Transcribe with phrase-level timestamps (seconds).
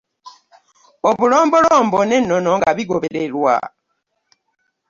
[1.09, 3.55] Obulombolombo n'ennono nga bigobererwa.